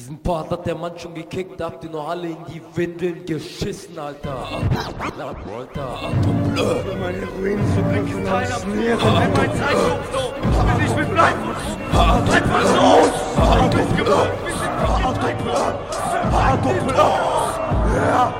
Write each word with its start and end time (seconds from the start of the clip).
Diesen 0.00 0.22
Part 0.22 0.50
hat 0.50 0.64
der 0.64 0.76
Mann 0.76 0.98
schon 0.98 1.12
gekickt, 1.12 1.60
habt 1.60 1.84
ihr 1.84 1.90
noch 1.90 2.08
alle 2.08 2.28
in 2.28 2.38
die 2.48 2.62
Windeln 2.74 3.26
geschissen, 3.26 3.98
Alter. 3.98 4.48
Alter, 4.98 5.28
Atomblö. 5.28 6.64
Meine 6.98 7.18
Heroin 7.18 7.60
zu 7.74 7.82
griffen 7.82 8.26
als 8.26 8.62
Schmiere. 8.62 8.96
Nimm 8.96 9.32
mein 9.36 9.52
Zeichen 9.58 10.00
so! 10.10 10.32
Ich 10.40 10.56
will 10.56 10.82
nicht 10.82 10.96
mit 10.96 11.10
bleiben! 11.12 11.38
Einfach 11.92 12.64
los! 12.76 13.12
Du 13.60 13.76
bist 13.76 13.92
gewohnt! 13.98 14.30
Ja, 17.94 18.34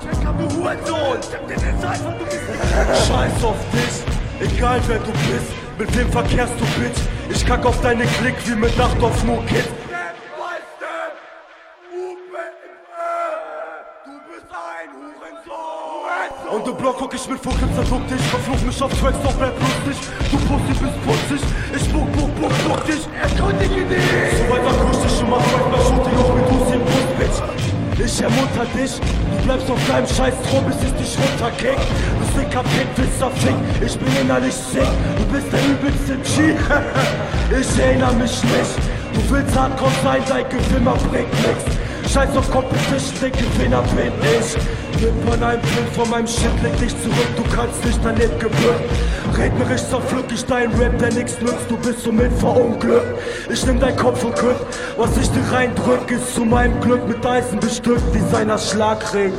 Checker, 0.00 0.32
du 0.32 0.44
Hurensohn! 0.56 1.18
Ich 1.20 1.34
hab 1.34 1.46
dir 1.46 1.56
den 1.56 1.78
Zeichen, 1.78 2.14
du 2.18 2.24
bist 2.24 3.06
scheiß 3.06 3.44
auf 3.44 3.60
dich. 3.70 4.48
Egal 4.50 4.80
wer 4.86 4.98
du 5.00 5.12
bist, 5.12 5.52
mit 5.78 5.94
wem 5.94 6.10
verkehrst 6.10 6.54
du, 6.58 6.64
Bitch? 6.80 7.00
Ich 7.28 7.44
kack 7.44 7.66
auf 7.66 7.78
deine 7.82 8.06
Klick 8.06 8.36
wie 8.46 8.54
mit 8.54 8.74
Nacht 8.78 9.02
auf 9.02 9.22
nur 9.24 9.44
Kids. 9.44 9.68
Im 16.66 16.76
Block 16.76 16.96
guck 16.98 17.14
ich 17.14 17.28
mit 17.28 17.38
Fuchs, 17.38 17.60
zerduck 17.76 18.08
dich. 18.08 18.20
Verfluch 18.22 18.60
mich 18.66 18.82
auf 18.82 18.90
Tracks, 18.98 19.18
doch 19.22 19.32
bleib 19.34 19.54
lustig. 19.54 20.02
Du 20.32 20.36
Pussy 20.50 20.74
bist 20.82 20.98
putzig. 21.06 21.42
Ich 21.76 21.84
spuck, 21.84 22.10
buck, 22.12 22.34
buck, 22.40 22.52
buck 22.66 22.84
dich. 22.86 23.06
Erkundige 23.22 23.86
dich! 23.86 24.02
So 24.34 24.42
weit 24.50 24.66
akustisch 24.66 25.20
und 25.22 25.30
mach 25.30 25.46
manchmal 25.46 25.80
Shooting 25.86 26.16
auch 26.18 26.34
mit 26.34 26.50
Lucy 26.50 26.74
im 26.74 26.82
Brust, 26.82 27.12
Bitch. 27.18 27.66
Ich 28.04 28.20
ermunter 28.20 28.66
dich, 28.74 28.98
du 28.98 29.44
bleibst 29.44 29.70
auf 29.70 29.78
deinem 29.88 30.06
scheiß 30.06 30.34
Thron, 30.50 30.64
bis 30.66 30.76
ich 30.82 30.92
dich 30.98 31.16
runterkick. 31.16 31.78
Du 32.18 32.24
sicker 32.34 32.64
Fick, 32.64 32.94
Pisser 32.96 33.30
Fick, 33.30 33.56
ich 33.86 33.98
bin 33.98 34.16
innerlich 34.20 34.54
sick. 34.54 34.90
Du 35.18 35.24
bist 35.32 35.46
der 35.52 35.62
übelste 35.70 36.16
G. 36.18 36.50
ich 37.60 37.78
erinnere 37.78 38.14
mich 38.14 38.42
nicht. 38.42 38.74
Du 39.14 39.20
willst 39.30 39.56
Hardcore 39.56 39.90
sein, 40.02 40.22
dein 40.28 40.44
Gewimmer 40.48 40.94
bringt 41.10 41.32
nix. 41.46 42.12
Scheiß 42.12 42.36
auf 42.36 42.50
Competition, 42.50 43.14
der 43.22 43.30
Gewinner 43.30 43.82
bin 43.94 44.12
ich. 44.34 44.56
Nimm 44.98 45.12
von 45.28 45.42
einem 45.42 45.62
Film 45.62 45.86
von 45.92 46.10
meinem 46.10 46.26
Shit, 46.26 46.62
leg 46.62 46.74
dich 46.78 46.94
zurück, 47.02 47.28
du 47.36 47.42
kannst 47.54 47.84
nicht 47.84 48.00
daneben 48.02 48.38
gebürgt. 48.38 48.80
Rednerisch 49.36 49.84
zerpflück 49.90 50.24
ich 50.32 50.44
deinen 50.46 50.72
Rap, 50.80 50.98
der 50.98 51.12
nix 51.12 51.38
nützt, 51.40 51.68
du 51.68 51.76
bist 51.76 52.02
somit 52.02 52.32
verunglückt. 52.38 53.18
Ich 53.52 53.66
nimm 53.66 53.78
dein 53.78 53.94
Kopf 53.96 54.24
und 54.24 54.34
kütt, 54.34 54.56
was 54.96 55.10
ich 55.18 55.30
dir 55.30 55.52
reindrück, 55.52 56.10
ist 56.10 56.34
zu 56.34 56.46
meinem 56.46 56.80
Glück 56.80 57.06
mit 57.06 57.24
Eisen 57.26 57.60
bestückt, 57.60 58.02
wie 58.14 58.34
seiner 58.34 58.56
Schlagring. 58.56 59.34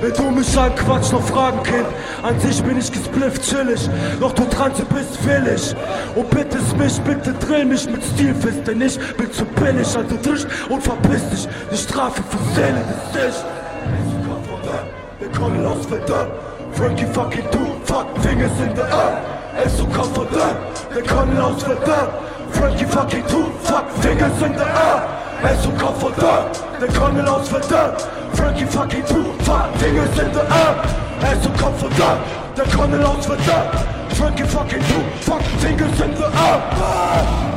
Wenn 0.00 0.12
du 0.14 0.30
mich 0.30 0.58
anquatsch, 0.58 1.12
noch 1.12 1.22
Fragen, 1.22 1.62
Kind. 1.62 1.86
An 2.22 2.40
sich 2.40 2.62
bin 2.62 2.78
ich 2.78 2.90
gesplifft, 2.90 3.42
chillig, 3.42 3.90
doch 4.18 4.32
du 4.32 4.44
Transe 4.44 4.84
bist 4.86 5.26
willig. 5.26 5.74
Und 6.14 6.30
bittest 6.30 6.76
mich, 6.78 6.98
bitte 7.00 7.34
drill 7.34 7.66
mich 7.66 7.86
mit 7.86 8.02
Stilfist, 8.02 8.66
denn 8.66 8.80
ich 8.80 8.98
bin 9.16 9.30
zu 9.30 9.44
billig, 9.44 9.88
also 9.94 10.16
Tisch 10.22 10.46
und 10.70 10.82
verpiss 10.82 11.28
dich. 11.30 11.48
Die 11.70 11.76
Strafe 11.76 12.22
für 12.30 12.54
Seele 12.54 12.80
ist 12.80 13.14
dich. 13.14 13.55
Wir 15.26 15.40
kommen 15.40 15.66
aus 15.66 15.84
Verdammt. 15.86 16.30
Frankie 16.72 17.06
fucking 17.06 17.50
two, 17.50 17.66
fuck 17.82 18.06
fingers 18.22 18.52
in 18.60 18.76
the 18.76 18.82
air. 18.82 19.20
Es 19.60 19.76
so 19.76 19.84
kommt 19.86 20.14
verdammt. 20.14 20.56
Wir 20.92 21.02
kommen 21.02 21.36
aus 21.40 21.64
Verdammt. 21.64 22.12
Frankie 22.52 22.84
fucking 22.84 23.26
two, 23.26 23.50
fuck 23.64 23.90
fingers 24.00 24.40
in 24.40 24.54
the 24.54 24.62
air. 24.62 25.02
Es 25.42 25.64
so 25.64 25.70
kommt 25.70 25.98
verdammt. 25.98 26.62
Wir 26.78 26.88
kommen 26.88 27.26
aus 27.26 27.48
Verdammt. 27.48 28.06
Frankie 28.34 28.66
fucking 28.66 29.04
two, 29.06 29.24
fuck 29.42 29.66
fingers 29.78 30.16
in 30.16 30.32
the 30.32 30.38
air. 30.38 30.76
Es 31.22 31.42
so 31.42 31.50
kommt 31.60 31.78
verdammt. 31.78 32.20
Wir 32.54 32.64
kommen 32.66 33.04
aus 33.04 33.26
Verdammt. 33.26 33.74
Frankie 34.10 34.44
fucking 34.44 34.78
two, 34.78 35.02
fuck 35.22 35.42
fingers 35.58 36.00
in 36.00 36.14
the 36.14 36.22
air. 36.22 37.55